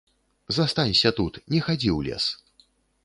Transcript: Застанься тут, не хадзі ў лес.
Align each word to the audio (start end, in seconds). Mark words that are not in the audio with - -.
Застанься 0.57 1.11
тут, 1.19 1.33
не 1.55 1.59
хадзі 1.67 1.89
ў 1.97 2.09
лес. 2.09 2.25